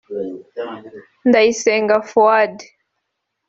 Ndayisenga 1.27 1.95
Fuad 2.09 2.55